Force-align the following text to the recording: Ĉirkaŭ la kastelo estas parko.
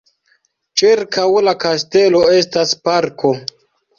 Ĉirkaŭ 0.81 1.25
la 1.49 1.53
kastelo 1.65 2.21
estas 2.39 2.73
parko. 2.89 3.35